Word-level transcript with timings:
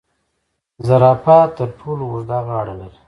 زرافه 0.87 1.37
تر 1.57 1.67
ټولو 1.79 2.03
اوږده 2.09 2.39
غاړه 2.47 2.73
لري 2.81 2.97